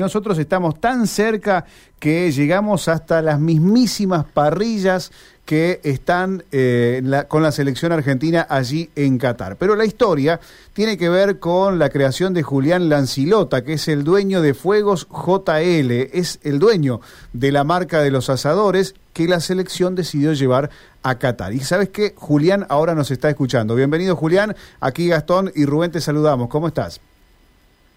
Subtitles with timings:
[0.00, 1.64] Nosotros estamos tan cerca
[1.98, 5.10] que llegamos hasta las mismísimas parrillas
[5.44, 9.56] que están eh, con la selección argentina allí en Qatar.
[9.56, 10.38] Pero la historia
[10.72, 15.08] tiene que ver con la creación de Julián Lancilota, que es el dueño de Fuegos
[15.08, 17.00] JL, es el dueño
[17.32, 20.70] de la marca de los asadores que la selección decidió llevar
[21.02, 21.52] a Qatar.
[21.54, 23.74] Y sabes que Julián ahora nos está escuchando.
[23.74, 26.48] Bienvenido Julián, aquí Gastón y Rubén te saludamos.
[26.48, 27.00] ¿Cómo estás?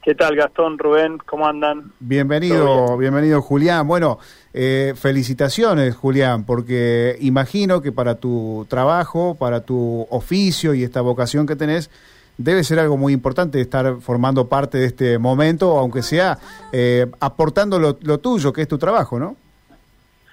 [0.04, 1.20] ¿Qué tal, Gastón, Rubén?
[1.20, 1.92] ¿Cómo andan?
[2.00, 3.88] Bienvenido, bienvenido, Julián.
[3.88, 4.18] Bueno,
[4.52, 11.46] eh, felicitaciones, Julián, porque imagino que para tu trabajo, para tu oficio y esta vocación
[11.46, 11.92] que tenés,
[12.38, 16.40] debe ser algo muy importante estar formando parte de este momento, aunque sea
[16.74, 19.36] eh, aportando lo, tuyo, que es tu trabajo, ¿no?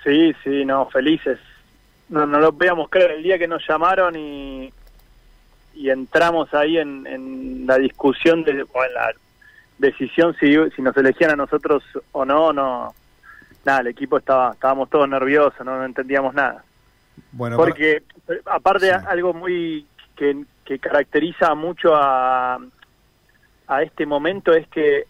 [0.03, 1.39] Sí, sí, no, felices.
[2.09, 4.73] No, no lo veamos creer el día que nos llamaron y,
[5.75, 9.13] y entramos ahí en, en la discusión de, bueno, la,
[9.79, 11.83] decisión si, si nos elegían a nosotros
[12.13, 12.95] o no, no,
[13.65, 16.65] nada, el equipo estaba, estábamos todos nerviosos, no, entendíamos nada.
[17.33, 18.03] Bueno, porque
[18.47, 19.87] aparte algo muy
[20.17, 22.59] que, que caracteriza mucho a,
[23.67, 25.05] a este momento es que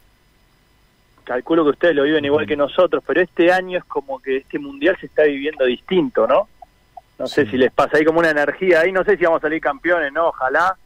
[1.24, 4.58] calculo que ustedes lo viven igual que nosotros, pero este año es como que este
[4.58, 6.48] mundial se está viviendo distinto, ¿no?
[7.18, 9.46] No sé si les pasa, hay como una energía ahí, no sé si vamos a
[9.46, 10.28] salir campeones, ¿no?
[10.28, 10.76] Ojalá,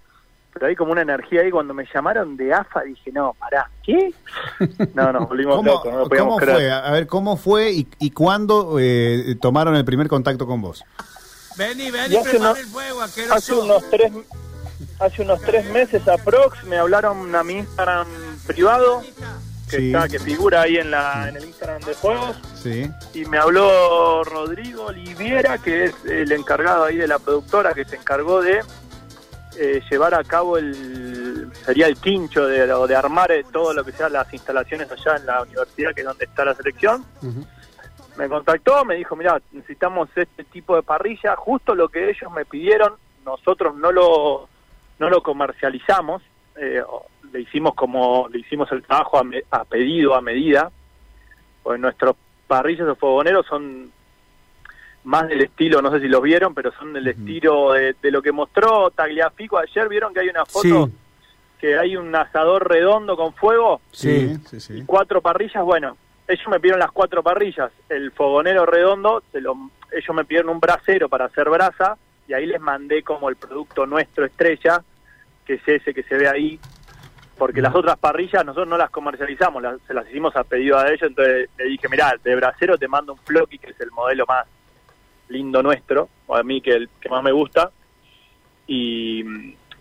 [0.52, 1.50] pero hay como una energía ahí.
[1.50, 4.12] Cuando me llamaron de AFA dije, no, pará, ¿qué?
[4.94, 6.70] No, nos volvimos locos, no lo podíamos ¿cómo Fue?
[6.70, 10.84] A ver, ¿cómo fue y, y cuándo eh, tomaron el primer contacto con vos?
[11.56, 14.12] Vení, vení, hace, unos, el fuego, hace unos tres
[14.98, 18.06] hace unos tres meses aprox me hablaron a mi Instagram
[18.46, 19.02] privado
[19.68, 22.90] que está que figura ahí en la en el Instagram de juegos sí.
[23.14, 27.96] y me habló Rodrigo Oliviera que es el encargado ahí de la productora que se
[27.96, 28.60] encargó de
[29.58, 33.92] eh, llevar a cabo el sería el quincho de, de armar eh, todo lo que
[33.92, 37.04] sea las instalaciones allá en la universidad que es donde está la selección.
[38.16, 42.44] Me contactó me dijo mira necesitamos este tipo de parrilla justo lo que ellos me
[42.44, 42.94] pidieron
[43.24, 44.48] nosotros no lo
[44.98, 46.22] no lo comercializamos
[46.56, 46.82] eh,
[47.32, 50.70] le hicimos como le hicimos el trabajo a, a pedido a medida
[51.62, 52.16] pues nuestros
[52.46, 53.90] parrillas o fogoneros son
[55.04, 58.32] más del estilo, no sé si los vieron, pero son del estilo de, lo que
[58.32, 59.88] mostró Tagliafico ayer.
[59.88, 60.90] ¿Vieron que hay una foto?
[61.60, 64.78] Que hay un asador redondo con fuego sí, sí, sí.
[64.78, 65.62] y cuatro parrillas.
[65.64, 65.96] Bueno,
[66.26, 67.72] ellos me pidieron las cuatro parrillas.
[67.88, 71.96] El fogonero redondo, se lo, ellos me pidieron un brasero para hacer brasa
[72.28, 74.82] y ahí les mandé como el producto nuestro estrella,
[75.44, 76.60] que es ese que se ve ahí.
[77.38, 81.08] Porque las otras parrillas nosotros no las comercializamos, se las hicimos a pedido a ellos.
[81.08, 84.46] Entonces le dije, mira, de brasero te mando un Flocky, que es el modelo más
[85.32, 87.70] lindo nuestro, o a mí que el que más me gusta,
[88.66, 89.24] y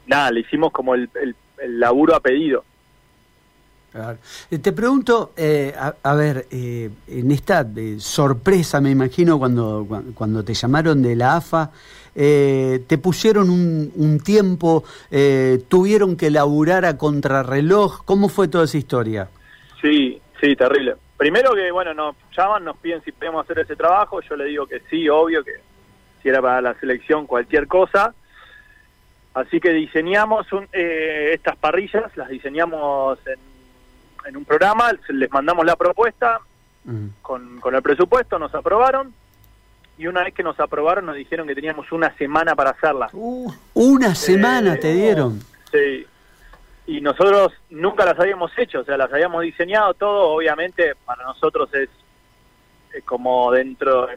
[0.07, 1.35] nada, le hicimos como el, el,
[1.79, 2.63] laburo a pedido.
[4.49, 7.67] Eh, te pregunto, eh, a, ver, eh, en esta
[7.97, 9.85] sorpresa, me imagino, cuando,
[10.15, 11.71] cuando te llamaron de la AFA,
[12.13, 14.83] te pusieron un, un tiempo,
[15.67, 19.29] tuvieron que laburar a contrarreloj, ¿cómo fue toda esa historia?
[19.81, 24.21] Sí, sí, terrible primero que, bueno, nos llaman, nos piden si podemos hacer ese trabajo,
[24.21, 25.51] yo le digo que sí, obvio, que
[26.19, 28.15] si era para la selección cualquier cosa.
[29.35, 33.19] Así que diseñamos eh, estas parrillas, las diseñamos
[34.25, 36.39] en, un programa, les mandamos la propuesta
[37.21, 39.13] con, con el presupuesto, nos aprobaron
[39.99, 43.11] y una vez que nos aprobaron nos dijeron que teníamos una semana para hacerla.
[43.13, 45.39] Uh, una semana te dieron.
[45.71, 46.07] Sí,
[46.91, 51.73] y nosotros nunca las habíamos hecho, o sea, las habíamos diseñado todo, obviamente para nosotros
[51.73, 51.87] es,
[53.05, 54.09] como dentro,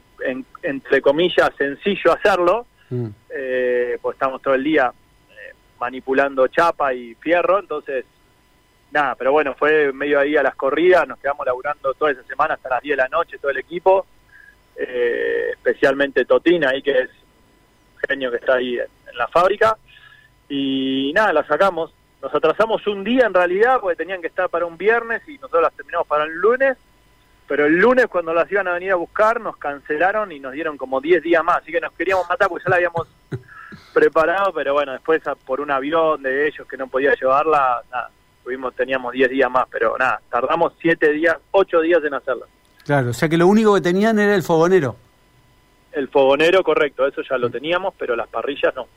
[0.60, 3.06] entre comillas, sencillo hacerlo, mm.
[3.30, 4.92] eh, pues estamos todo el día
[5.30, 8.06] eh, manipulando chapa y fierro, entonces,
[8.90, 12.54] nada, pero bueno, fue medio ahí a las corridas, nos quedamos laburando toda esa semana
[12.54, 14.04] hasta las 10 de la noche, todo el equipo,
[14.74, 17.10] eh, especialmente Totina, ahí que es
[18.08, 19.78] genio que está ahí en la fábrica,
[20.48, 24.64] y nada, la sacamos, nos atrasamos un día en realidad porque tenían que estar para
[24.64, 26.78] un viernes y nosotros las terminamos para el lunes,
[27.46, 30.78] pero el lunes cuando las iban a venir a buscar nos cancelaron y nos dieron
[30.78, 33.08] como 10 días más, así que nos queríamos matar porque ya la habíamos
[33.92, 38.10] preparado, pero bueno, después por un avión de ellos que no podía llevarla, nada,
[38.42, 42.46] tuvimos, teníamos 10 días más, pero nada, tardamos 7 días, 8 días en hacerla.
[42.86, 44.96] Claro, o sea que lo único que tenían era el fogonero.
[45.92, 48.88] El fogonero, correcto, eso ya lo teníamos, pero las parrillas no.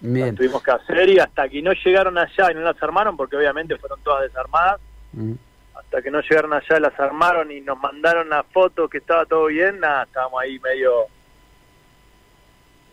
[0.00, 0.36] Bien.
[0.36, 3.76] tuvimos que hacer y hasta que no llegaron allá y no las armaron, porque obviamente
[3.76, 4.80] fueron todas desarmadas,
[5.12, 5.32] mm.
[5.74, 9.46] hasta que no llegaron allá las armaron y nos mandaron la foto que estaba todo
[9.46, 11.06] bien, nada, estábamos ahí medio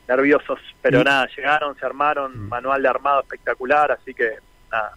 [0.07, 2.50] nerviosos, pero nada, llegaron, se armaron, mm.
[2.50, 4.38] manual de armado espectacular, así que
[4.72, 4.94] nada.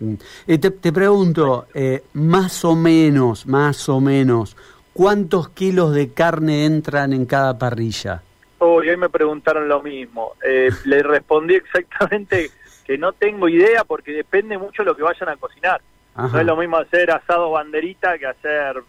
[0.00, 0.14] Mm.
[0.46, 1.68] te, te, pregunto,
[2.14, 4.56] más o menos, más o menos,
[4.92, 8.22] ¿cuántos kilos de carne entran en cada parrilla?
[8.64, 10.34] Oh, y hoy me preguntaron lo mismo.
[10.84, 12.50] le respondí exactamente
[12.84, 15.80] que no tengo idea porque depende mucho de lo que vayan a cocinar.
[16.14, 18.82] No es lo mismo hacer asado banderita que hacer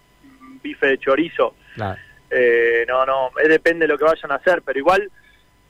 [0.61, 1.55] bife de chorizo.
[2.29, 5.09] Eh, no, no, depende de lo que vayan a hacer, pero igual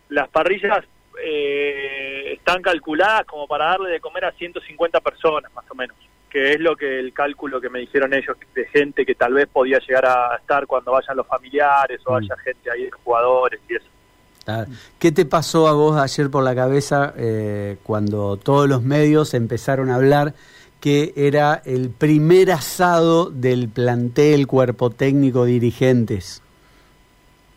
[0.09, 0.83] las parrillas
[1.23, 5.95] eh, están calculadas como para darle de comer a 150 personas, más o menos,
[6.33, 9.47] que es lo que el cálculo que me dijeron ellos de gente que tal vez
[9.47, 14.65] podía llegar a estar cuando vayan los familiares o haya gente ahí, jugadores y eso.
[14.97, 19.91] ¿Qué te pasó a vos ayer por la cabeza eh, cuando todos los medios empezaron
[19.91, 20.33] a hablar
[20.81, 26.41] que era el primer asado del plantel, cuerpo técnico, dirigentes?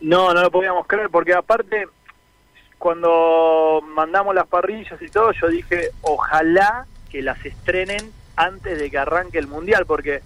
[0.02, 1.88] No, no lo podíamos creer, porque aparte,
[2.78, 8.98] cuando mandamos las parrillas y todo, yo dije, ojalá que las estrenen antes de que
[8.98, 10.22] arranque el Mundial, porque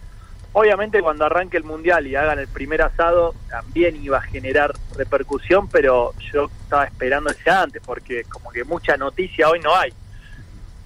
[0.53, 5.69] Obviamente cuando arranque el mundial y hagan el primer asado también iba a generar repercusión,
[5.69, 9.93] pero yo estaba esperando ese antes porque como que mucha noticia hoy no hay.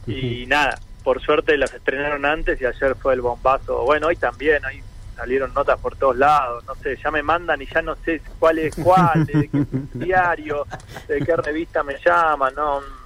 [0.06, 3.84] Y nada, por suerte las estrenaron antes y ayer fue el bombazo.
[3.84, 4.82] Bueno, hoy también, hoy
[5.16, 8.58] salieron notas por todos lados, no sé, ya me mandan y ya no sé cuál
[8.58, 10.66] es cuál, de qué diario,
[11.08, 13.03] de qué revista me llaman, no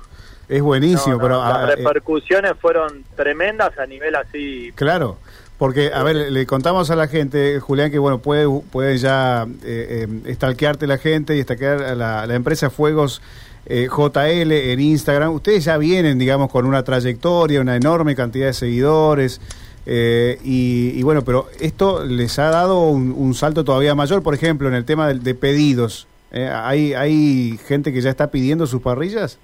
[0.48, 4.72] es buenísimo, pero las ah, eh, repercusiones fueron tremendas a nivel así.
[4.74, 5.18] Claro.
[5.58, 10.06] Porque, a ver, le contamos a la gente, Julián, que bueno, puede, puede ya eh,
[10.24, 13.20] eh la gente y estalquear a la, empresa Fuegos
[13.66, 15.32] eh, JL en Instagram.
[15.32, 19.40] Ustedes ya vienen, digamos, con una trayectoria, una enorme cantidad de seguidores.
[19.84, 24.74] Eh, y, bueno, pero esto les ha dado un, salto todavía mayor, por ejemplo, en
[24.74, 26.06] el tema de, pedidos.
[26.32, 29.40] ¿hay, ¿Hay gente que ya está pidiendo sus parrillas?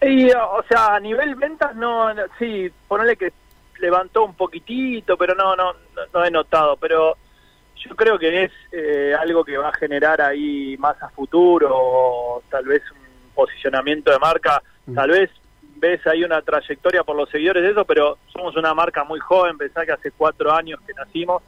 [0.00, 2.08] Y, o sea, a nivel ventas, no,
[2.38, 3.32] sí, ponele que
[3.80, 5.72] levantó un poquitito, pero no, no,
[6.12, 6.76] no, he notado.
[6.76, 7.16] Pero
[7.76, 12.64] yo creo que es eh, algo que va a generar ahí más a futuro, tal
[12.64, 14.94] vez un posicionamiento de marca, mm.
[14.94, 15.30] tal vez
[15.76, 19.56] ves ahí una trayectoria por los seguidores de eso, pero somos una marca muy joven,
[19.56, 21.42] pensá que hace cuatro años que nacimos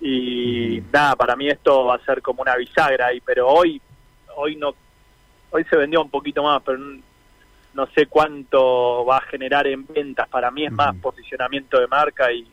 [0.00, 0.92] y mm.
[0.92, 3.80] nada, para mí esto va a ser como una bisagra ahí, pero hoy,
[4.36, 4.74] hoy no,
[5.50, 6.78] hoy se vendió un poquito más, pero
[7.74, 10.28] no sé cuánto va a generar en ventas.
[10.28, 12.46] Para mí es más posicionamiento de marca y,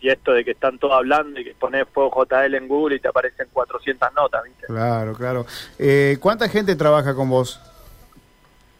[0.00, 3.00] y esto de que están todos hablando y que pones Fuego JL en Google y
[3.00, 4.66] te aparecen 400 notas, ¿viste?
[4.66, 5.46] Claro, claro.
[5.78, 7.60] Eh, ¿Cuánta gente trabaja con vos?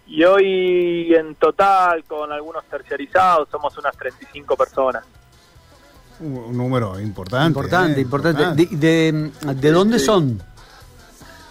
[0.06, 5.04] Y hoy en total, con algunos terciarizados, somos unas 35 personas.
[6.20, 7.46] Un, número importante.
[7.46, 8.02] Importante, ¿eh?
[8.02, 8.66] importante.
[8.76, 10.42] ¿De, de, dónde son?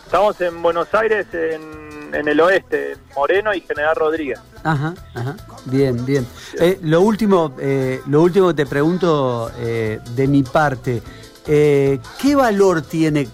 [0.05, 4.39] Estamos en Buenos Aires, en en el oeste, Moreno y General Rodríguez.
[4.63, 5.35] Ajá, ajá.
[5.65, 6.27] Bien, bien.
[6.59, 11.01] Eh, lo último, eh, lo último que te pregunto eh, de mi parte.
[11.43, 13.27] ¿Qué valor tiene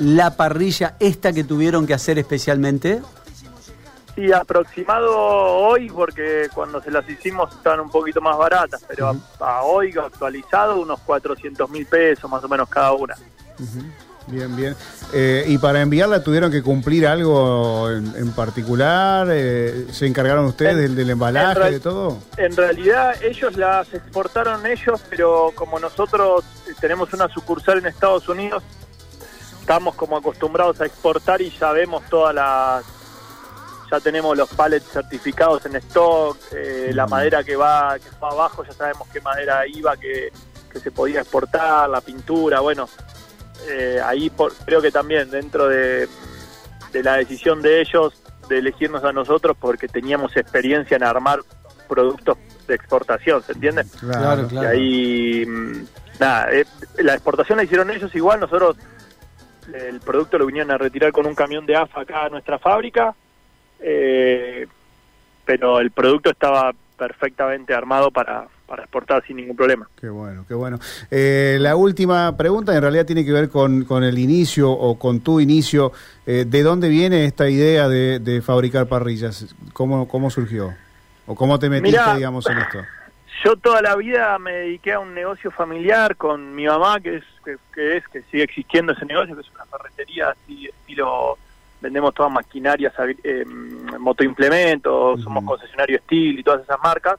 [0.00, 3.00] la parrilla esta que tuvieron que hacer especialmente?
[4.14, 9.62] Sí, aproximado hoy, porque cuando se las hicimos estaban un poquito más baratas, pero a,
[9.62, 13.16] hoy actualizado unos 400 mil pesos más o menos cada una.
[14.26, 14.74] Bien, bien.
[15.12, 19.28] Eh, ¿Y para enviarla tuvieron que cumplir algo en, particular?
[19.30, 22.18] Eh, ¿Se encargaron ustedes del, embalaje, de todo?
[22.38, 26.44] En realidad ellos las exportaron ellos, pero como nosotros
[26.80, 28.62] tenemos una sucursal en Estados Unidos,
[29.60, 32.84] estamos como acostumbrados a exportar y ya vemos todas las...
[33.90, 38.64] Ya tenemos los pallets certificados en stock, eh, la madera que va, que va abajo,
[38.64, 40.32] ya sabemos qué madera iba, que,
[40.72, 42.88] que se podía exportar, la pintura, bueno
[43.68, 44.30] eh, ahí
[44.64, 46.08] creo que también dentro de,
[46.92, 48.14] la decisión de ellos
[48.48, 51.40] de elegirnos a nosotros porque teníamos experiencia en armar
[51.88, 53.84] productos de exportación, ¿se entiende?
[54.00, 54.74] Claro, claro.
[54.74, 55.86] Y ahí, mm,
[56.20, 56.64] nada, eh,
[56.98, 58.76] la exportación la hicieron ellos igual, nosotros
[59.72, 63.14] el producto lo vinieron a retirar con un camión de AFA acá a nuestra fábrica,
[63.80, 64.66] eh,
[65.44, 69.88] pero el producto estaba perfectamente armado para, para exportar sin ningún problema.
[70.00, 70.78] Qué bueno, qué bueno.
[71.10, 75.20] Eh, la última pregunta en realidad tiene que ver con, con el inicio o con
[75.20, 75.92] tu inicio.
[76.26, 79.54] Eh, ¿De dónde viene esta idea de, fabricar parrillas?
[79.72, 80.74] ¿Cómo, ¿Cómo surgió?
[81.26, 82.78] ¿O cómo te metiste, digamos, en esto?
[83.44, 87.24] Yo toda la vida me dediqué a un negocio familiar con mi mamá, que es
[87.44, 91.36] que, es que sigue existiendo ese negocio, que es una ferretería así estilo
[91.84, 97.18] vendemos todas maquinarias, eh, motoimplementos, somos concesionario Steel y todas esas marcas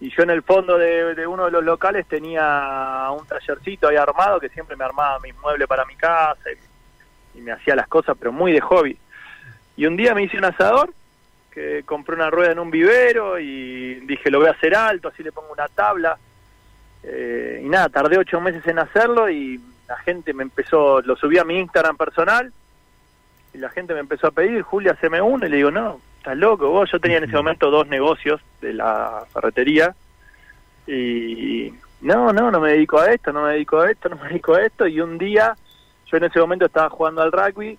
[0.00, 4.40] y yo en el fondo de, uno de los locales tenía un tallercito ahí armado
[4.40, 8.32] que siempre me armaba mis muebles para mi casa y, me hacía las cosas, pero
[8.32, 8.98] muy de hobby.
[9.76, 10.92] Y un día me hice un asador
[11.50, 15.22] que compré una rueda en un vivero y dije lo voy a hacer alto, así
[15.22, 16.18] le pongo una tabla.
[17.02, 21.38] Eh, y nada, tardé ocho meses en hacerlo y la gente me empezó, lo subí
[21.38, 22.52] a mi Instagram personal
[23.56, 26.36] y la gente me empezó a pedir, Julia, haceme uno y le digo, no, estás
[26.36, 29.94] loco, vos, yo tenía en ese momento dos negocios de la ferretería
[30.86, 31.72] y
[32.02, 34.54] no, no, no me dedico a esto, no me dedico a esto, no me dedico
[34.54, 35.56] a esto y un día
[36.04, 37.78] yo en ese momento estaba jugando al rugby,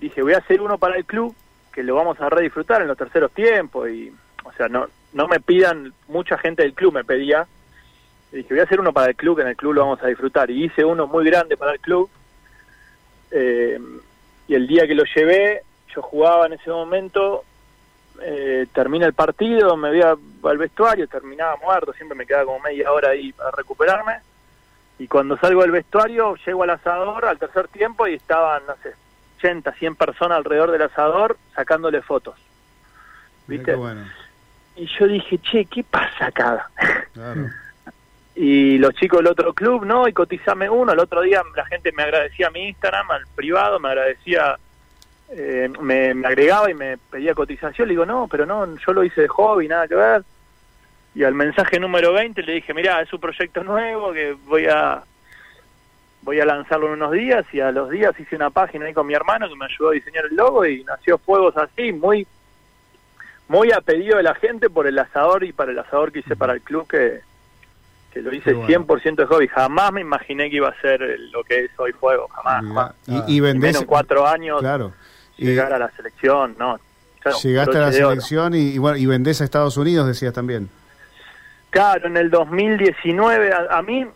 [0.00, 1.34] dije, voy a hacer uno para el club
[1.74, 4.10] que lo vamos a redisfrutar en los terceros tiempos y,
[4.44, 7.46] o sea, no, no me pidan, mucha gente del club me pedía,
[8.32, 10.02] y dije, voy a hacer uno para el club, que en el club lo vamos
[10.02, 12.08] a disfrutar, y hice uno muy grande para el club,
[13.30, 13.78] eh,
[14.48, 15.62] y el día que lo llevé,
[15.94, 17.44] yo jugaba en ese momento,
[18.22, 22.90] eh, termina el partido, me voy al vestuario, terminaba muerto, siempre me quedaba como media
[22.90, 24.16] hora ahí para recuperarme,
[24.98, 28.94] y cuando salgo del vestuario, llego al asador al tercer tiempo y estaban, no sé,
[29.38, 32.36] 80, 100 personas alrededor del asador sacándole fotos.
[33.46, 33.76] ¿Viste?
[34.76, 36.70] Y yo dije, che, ¿qué pasa acá?
[38.40, 40.92] y los chicos del otro club, no, y cotizame uno.
[40.92, 44.56] El otro día la gente me agradecía a mi Instagram, al privado, me agradecía,
[45.30, 47.88] eh, me, agregaba y me pedía cotización.
[47.88, 50.22] Le digo, no, pero no, yo lo hice de hobby, nada que ver.
[51.16, 55.02] Y al mensaje número 20 le dije, mira, es un proyecto nuevo que voy a
[56.22, 59.06] voy a lanzarlo en unos días y a los días hice una página ahí con
[59.06, 62.26] mi hermano que me ayudó a diseñar el logo y nació Fuegos así, muy
[63.48, 66.36] muy a pedido de la gente por el asador y para el asador que hice
[66.36, 67.22] para el club que,
[68.12, 69.48] que lo hice 100% de hobby.
[69.48, 71.00] Jamás me imaginé que iba a ser
[71.32, 72.94] lo que es hoy Fuego, jamás.
[73.26, 73.80] Y, vendés...
[73.80, 74.92] en cuatro años claro.
[75.36, 76.78] llegar a la selección, no.
[77.42, 80.70] Llegaste a la selección y, bueno, y vendés a Estados Unidos, decías también.
[81.70, 84.06] Claro, en el 2019, a mí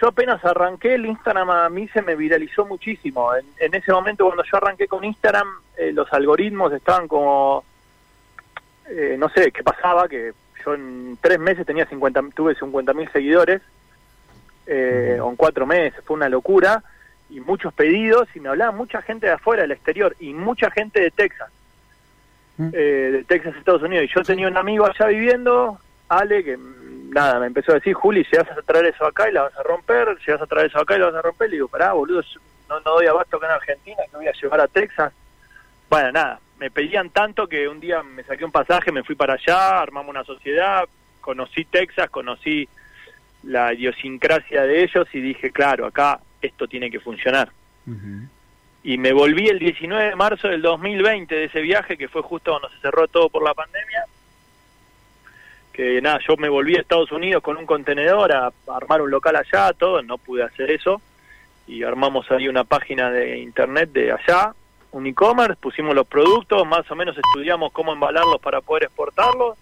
[0.00, 3.30] yo apenas arranqué el Instagram a mí se me viralizó muchísimo.
[3.58, 7.64] En, ese momento cuando yo arranqué con Instagram, eh, los algoritmos estaban como,
[8.88, 10.32] eh, no sé qué pasaba, que
[10.64, 13.62] yo en tres meses tenía 50, tuve 50 mil seguidores,
[14.66, 16.82] eh, o en cuatro meses, fue una locura,
[17.30, 21.00] y muchos pedidos, y me hablaba mucha gente de afuera, del exterior, y mucha gente
[21.00, 21.50] de Texas,
[22.56, 24.06] de Texas, Estados Unidos.
[24.08, 25.78] Y yo tenía un amigo allá viviendo,
[26.08, 26.58] Ale, que
[27.14, 29.56] nada, me empezó a decir, Juli, si vas a traer eso acá y la vas
[29.56, 31.68] a romper, si vas a traer eso acá y la vas a romper, le digo,
[31.68, 32.22] pará, boludo,
[32.68, 35.12] no, no doy abasto acá en Argentina, que voy a llevar a Texas.
[35.88, 39.34] Bueno, nada, me pedían tanto que un día me saqué un pasaje, me fui para
[39.34, 40.88] allá, armamos una sociedad,
[41.20, 42.66] conocí Texas, conocí
[43.42, 47.50] la idiosincrasia de ellos y dije, claro, acá esto tiene que funcionar.
[48.82, 52.52] Y me volví el 19 de marzo del 2020 de ese viaje, que fue justo
[52.52, 54.06] cuando se cerró todo por la pandemia,
[55.70, 59.36] que nada, yo me volví a Estados Unidos con un contenedor a, armar un local
[59.36, 61.02] allá, todo, no pude hacer eso,
[61.66, 64.54] y armamos ahí una página de internet de allá,
[64.94, 69.58] un e-commerce, pusimos los productos, más o menos estudiamos cómo embalarlos para poder exportarlos,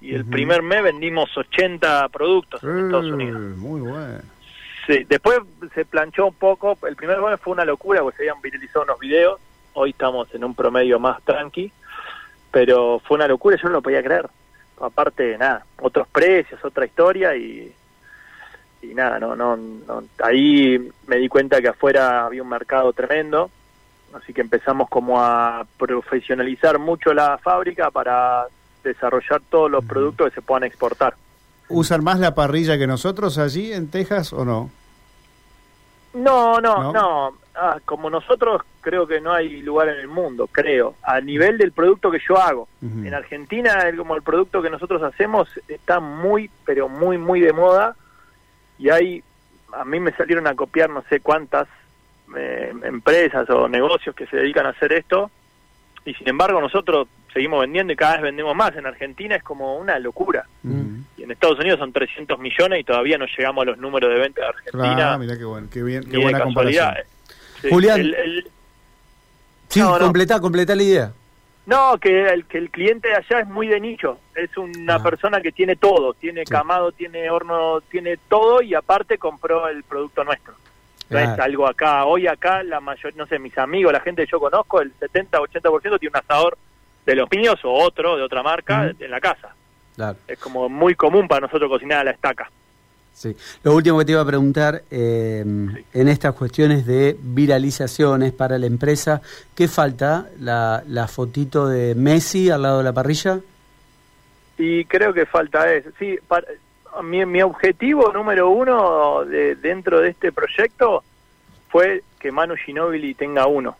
[0.00, 3.40] y el primer mes vendimos 80 productos en Estados eh, Unidos.
[3.58, 4.20] Muy bueno.
[4.86, 5.40] Sí, después
[5.74, 8.98] se planchó un poco, el primer mes fue una locura, porque se habían viralizado unos
[8.98, 9.38] videos,
[9.74, 11.70] hoy estamos en un promedio más tranqui,
[12.50, 14.28] pero fue una locura, yo no lo podía creer.
[14.80, 17.70] Aparte, nada, otros precios, otra historia y,
[18.80, 19.58] y nada, no, no,
[20.22, 23.50] ahí me di cuenta que afuera había un mercado tremendo,
[24.14, 28.46] así que empezamos como a profesionalizar mucho la fábrica para
[28.82, 31.14] desarrollar todos los productos que se puedan exportar.
[31.68, 34.70] ¿Usan más la parrilla que nosotros allí en Texas o no?
[36.14, 37.34] No, no, no.
[37.54, 41.72] Ah, como nosotros creo que no hay lugar en el mundo, creo, a nivel del
[41.72, 42.68] producto que yo hago.
[42.80, 47.96] En Argentina, como el producto que nosotros hacemos está muy, pero muy, muy de moda
[48.78, 49.24] y hay,
[49.72, 51.68] a mí me salieron a copiar no sé cuántas
[52.36, 55.30] eh, empresas o negocios que se dedican a hacer esto
[56.04, 58.74] y sin embargo nosotros seguimos vendiendo y cada vez vendemos más.
[58.76, 60.46] En Argentina es como una locura.
[60.64, 64.18] Y en Estados Unidos son 300 millones y todavía no llegamos a los números de
[64.18, 65.12] venta de Argentina.
[65.12, 66.94] Ah, mira qué, bueno, qué, bien, qué buena comparación.
[67.68, 68.12] Julián,
[69.68, 71.12] sí, completa, completa la idea.
[71.66, 74.18] No, que el, que el cliente de allá es muy de nicho.
[74.34, 75.02] Es una ah.
[75.02, 76.14] persona que tiene todo.
[76.14, 80.54] Tiene camado, tiene horno, tiene todo y aparte compró el producto nuestro.
[81.10, 82.04] No es algo acá.
[82.04, 85.98] Hoy acá, la mayor, no sé, mis amigos, la gente que yo conozco, el 70-80%
[85.98, 86.58] tiene un asador
[87.06, 89.54] de los míos o otro de otra marca en la casa.
[90.26, 92.50] Es como muy común para nosotros cocinar a la estaca.
[93.12, 93.34] Sí.
[93.64, 98.66] Lo último que te iba a preguntar, em, en estas cuestiones de viralizaciones para la
[98.66, 99.20] empresa,
[99.56, 100.28] ¿qué falta?
[100.38, 103.40] ¿La, la fotito de Messi al lado de la parrilla?
[104.56, 105.90] Y creo que falta eso.
[105.98, 106.16] Sí,
[107.02, 111.04] mi, mi objetivo número uno de, dentro de este proyecto
[111.68, 113.76] fue que Manu Ginóbili tenga uno.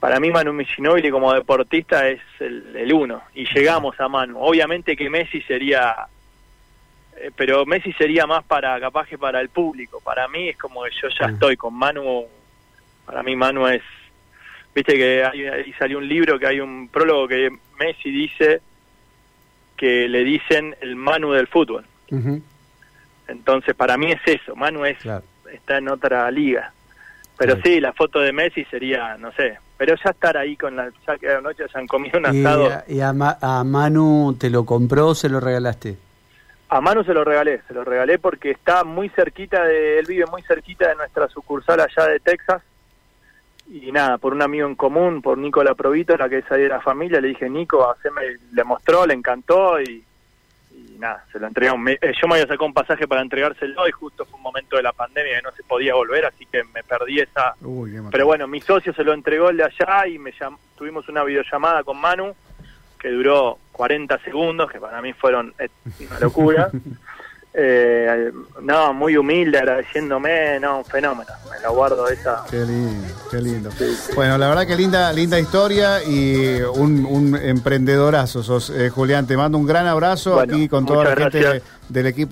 [0.00, 4.38] para mí Manu Micinobili como deportista es el, uno y llegamos a Manu.
[4.40, 5.94] Obviamente que Messi sería,
[7.16, 10.00] eh, pero Messi sería más para capaz que para el público.
[10.00, 12.26] Para mí es como que yo ya estoy con Manu.
[13.06, 13.82] Para mí Manu es,
[14.74, 18.60] viste que ahí salió un libro que hay un prólogo que Messi dice
[19.76, 21.84] que le dicen el Manu del fútbol.
[23.28, 24.54] Entonces para mí es eso.
[24.54, 24.98] Manu es
[25.52, 26.72] está en otra liga.
[27.38, 30.92] Pero sí, la foto de Messi sería, no sé, pero ya estar ahí con la,
[31.04, 32.70] ya que anoche se han comido un asado.
[32.86, 35.96] ¿Y, a, Manu te lo compró o se lo regalaste?
[36.68, 40.26] A Manu se lo regalé, se lo regalé porque está muy cerquita de, él vive
[40.26, 42.62] muy cerquita de nuestra sucursal allá de Texas.
[43.68, 46.68] Y nada, por un amigo en común, por Nicola Provito, la que es ahí de
[46.68, 50.04] la familia, le dije, Nico, haceme, le mostró, le encantó y
[51.02, 51.90] nada, se lo entregamos.
[51.90, 54.82] Eh, yo me había sacado un pasaje para entregárselo y justo fue un momento de
[54.82, 57.54] la pandemia que no se podía volver, así que me perdí esa.
[58.10, 60.32] Pero bueno, mi socio se lo entregó el de allá y me
[60.76, 62.34] tuvimos una videollamada con Manu
[62.98, 65.68] que duró 40 segundos, que para mí fueron eh,
[66.08, 66.70] una locura.
[67.54, 68.32] Eh,
[68.62, 71.30] no, muy humilde, agradeciéndome, no, un fenómeno.
[71.50, 72.44] Me lo guardo esa.
[72.50, 73.70] Qué lindo, qué lindo.
[74.14, 79.26] Bueno, la verdad que linda, linda historia y un, un emprendedorazo sos, eh, Julián.
[79.26, 82.30] Te mando un gran abrazo aquí con toda la gente del equipo.